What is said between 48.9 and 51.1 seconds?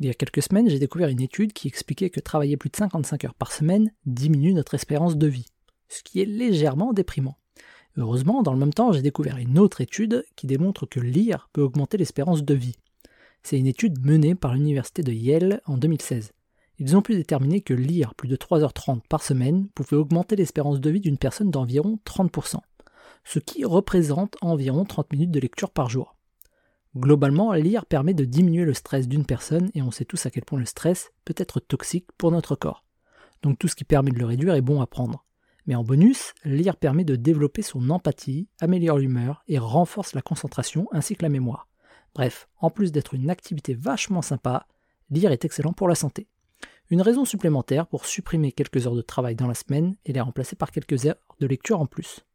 de travail dans la semaine et les remplacer par quelques